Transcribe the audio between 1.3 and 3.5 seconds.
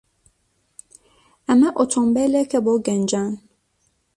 ئەمە ئۆتۆمۆبیلێکە بۆ گەنجان.